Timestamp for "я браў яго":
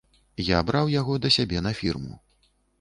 0.45-1.19